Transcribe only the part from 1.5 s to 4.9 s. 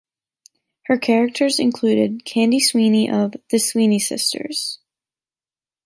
included Candy Sweeney of "The Sweeney Sisters".